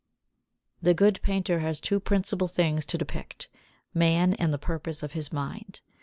[0.79, 0.89] 73.
[0.89, 3.49] The good painter has two principal things to depict:
[3.93, 5.79] man and the purpose of his mind.